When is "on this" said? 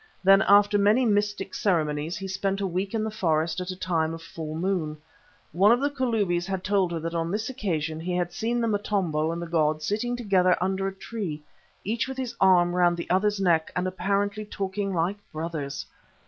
7.13-7.51